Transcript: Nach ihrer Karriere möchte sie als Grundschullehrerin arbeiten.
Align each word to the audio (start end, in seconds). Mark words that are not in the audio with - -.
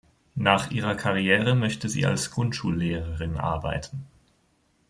Nach 0.33 0.71
ihrer 0.71 0.95
Karriere 0.95 1.53
möchte 1.53 1.87
sie 1.87 2.07
als 2.07 2.31
Grundschullehrerin 2.31 3.37
arbeiten. 3.37 4.07